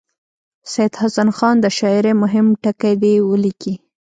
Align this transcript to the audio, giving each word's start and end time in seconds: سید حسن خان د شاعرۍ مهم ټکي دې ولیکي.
سید 0.71 0.93
حسن 1.01 1.29
خان 1.37 1.55
د 1.61 1.65
شاعرۍ 1.77 2.13
مهم 2.23 2.47
ټکي 2.63 2.93
دې 3.01 3.13
ولیکي. 3.29 3.73